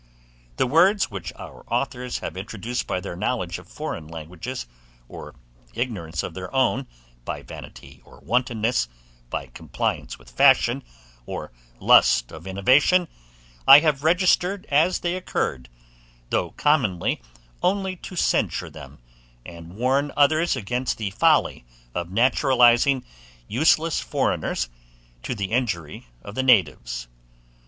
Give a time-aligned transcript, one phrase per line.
[0.57, 4.65] The words which our authours have introduced by their knowledge of foreign languages,
[5.07, 5.35] or
[5.75, 6.87] ignorance of their own,
[7.23, 8.87] by vanity or wantonness,
[9.29, 10.83] by compliance with fashion
[11.27, 13.09] or lust of innovation,
[13.67, 15.69] I have registred as they occurred,
[16.31, 17.21] though commonly
[17.61, 18.97] only to censure them,
[19.45, 21.63] and warn others against the folly
[21.93, 23.05] of naturalizing
[23.47, 24.67] useless foreigners
[25.21, 27.07] to the injury of the natives.